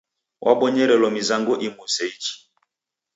[0.45, 2.33] Wabonyerelo mizango imu useiichi.